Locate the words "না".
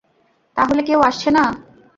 1.31-1.43